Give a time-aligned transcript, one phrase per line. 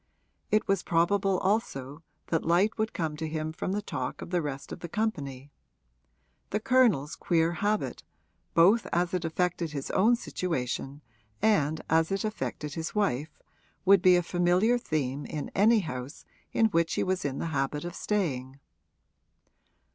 [0.49, 4.41] It was probable also that light would come to him from the talk of the
[4.41, 5.51] rest of the company:
[6.49, 8.01] the Colonel's queer habit,
[8.55, 11.03] both as it affected his own situation
[11.39, 13.37] and as it affected his wife,
[13.85, 17.85] would be a familiar theme in any house in which he was in the habit
[17.85, 18.59] of staying.